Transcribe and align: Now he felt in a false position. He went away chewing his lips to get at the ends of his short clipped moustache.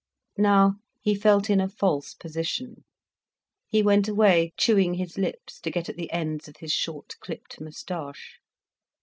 Now 0.39 0.77
he 1.03 1.13
felt 1.13 1.47
in 1.47 1.61
a 1.61 1.69
false 1.69 2.15
position. 2.15 2.85
He 3.67 3.83
went 3.83 4.07
away 4.07 4.51
chewing 4.57 4.95
his 4.95 5.15
lips 5.15 5.59
to 5.59 5.69
get 5.69 5.89
at 5.89 5.95
the 5.95 6.11
ends 6.11 6.47
of 6.47 6.57
his 6.57 6.71
short 6.73 7.13
clipped 7.19 7.61
moustache. 7.61 8.39